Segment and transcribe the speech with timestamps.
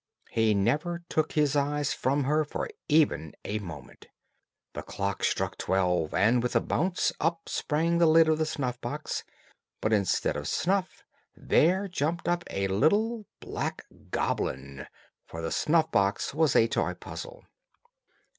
[0.31, 4.07] He never took his eyes from her for even a moment.
[4.73, 8.81] The clock struck twelve, and, with a bounce, up sprang the lid of the snuff
[8.81, 9.23] box;
[9.79, 11.03] but, instead of snuff,
[11.35, 14.87] there jumped up a little black goblin;
[15.27, 17.43] for the snuff box was a toy puzzle.